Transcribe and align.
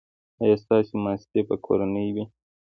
ایا 0.41 0.55
ستاسو 0.63 0.93
ماستې 1.03 1.39
به 1.47 1.55
کورنۍ 1.65 2.07
وي؟ 2.13 2.23